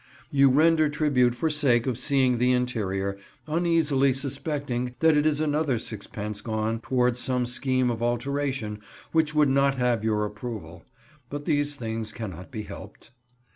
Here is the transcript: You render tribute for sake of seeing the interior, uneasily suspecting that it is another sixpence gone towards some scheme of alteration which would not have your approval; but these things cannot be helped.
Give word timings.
You 0.31 0.49
render 0.49 0.89
tribute 0.89 1.35
for 1.35 1.51
sake 1.51 1.85
of 1.85 1.95
seeing 1.95 2.39
the 2.39 2.53
interior, 2.53 3.19
uneasily 3.45 4.13
suspecting 4.13 4.95
that 4.97 5.15
it 5.15 5.27
is 5.27 5.39
another 5.39 5.77
sixpence 5.77 6.41
gone 6.41 6.79
towards 6.79 7.19
some 7.19 7.45
scheme 7.45 7.91
of 7.91 8.01
alteration 8.01 8.79
which 9.11 9.35
would 9.35 9.49
not 9.51 9.75
have 9.75 10.03
your 10.03 10.25
approval; 10.25 10.83
but 11.29 11.45
these 11.45 11.75
things 11.75 12.11
cannot 12.11 12.49
be 12.49 12.63
helped. 12.63 13.11